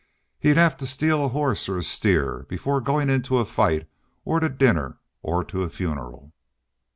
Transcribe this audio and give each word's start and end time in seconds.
He'd 0.39 0.57
have 0.57 0.77
to 0.77 0.87
steal 0.87 1.23
a 1.23 1.27
hoss 1.29 1.69
or 1.69 1.77
a 1.77 1.83
steer 1.83 2.47
before 2.49 2.81
goin' 2.81 3.07
into 3.11 3.37
a 3.37 3.45
fight 3.45 3.87
or 4.25 4.39
to 4.39 4.49
dinner 4.49 4.97
or 5.21 5.43
to 5.43 5.61
a 5.61 5.69
funeral." 5.69 6.33